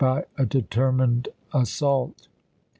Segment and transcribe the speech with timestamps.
[0.03, 2.27] p i3." a determined assault.